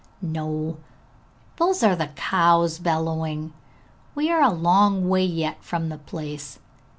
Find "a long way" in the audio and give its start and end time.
4.41-5.23